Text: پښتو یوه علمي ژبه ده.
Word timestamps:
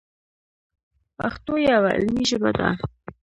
پښتو 1.17 1.53
یوه 1.71 1.89
علمي 1.95 2.23
ژبه 2.29 2.51
ده. 2.57 2.69